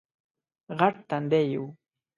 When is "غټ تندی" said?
0.79-1.41